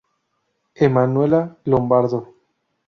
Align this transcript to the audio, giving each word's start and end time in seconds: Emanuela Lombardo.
Emanuela 0.73 1.59
Lombardo. 1.63 2.33